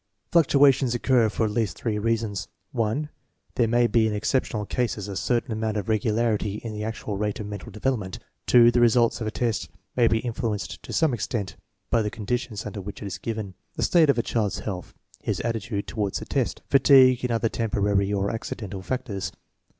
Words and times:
Fluctuations 0.31 0.95
occur 0.95 1.29
for 1.29 1.45
at 1.45 1.51
least 1.51 1.77
three 1.77 1.99
reasons: 1.99 2.47
(1) 2.71 3.09
There 3.53 3.67
may 3.67 3.85
be 3.85 4.07
in 4.07 4.15
exceptional 4.15 4.65
cases 4.65 5.07
a 5.07 5.15
certain 5.15 5.51
amount 5.51 5.77
of 5.77 5.85
irregu 5.85 6.11
larity 6.11 6.59
in 6.61 6.73
the 6.73 6.83
actual 6.83 7.17
rate 7.17 7.39
of 7.39 7.45
mental 7.45 7.71
development. 7.71 8.17
(8) 8.51 8.73
The 8.73 8.81
results 8.81 9.21
of 9.21 9.27
a 9.27 9.29
test 9.29 9.69
may 9.95 10.07
be 10.07 10.17
influenced 10.17 10.81
to 10.81 10.91
some 10.91 11.13
extent 11.13 11.55
by 11.91 12.01
the 12.01 12.09
conditions 12.09 12.65
under 12.65 12.81
which 12.81 13.03
it 13.03 13.05
is 13.05 13.19
given, 13.19 13.53
the 13.75 13.83
state 13.83 14.09
of 14.09 14.15
the 14.15 14.23
child's 14.23 14.57
health, 14.57 14.95
his 15.21 15.39
attitude 15.41 15.85
toward 15.85 16.15
the 16.15 16.25
test, 16.25 16.63
fatigue, 16.67 17.19
and 17.21 17.29
other 17.29 17.47
temporary 17.49 18.11
or 18.11 18.31
accidental 18.31 18.81
fac 18.81 19.05
tors. 19.05 19.31